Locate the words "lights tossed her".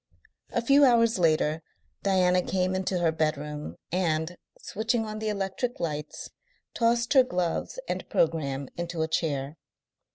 5.79-7.21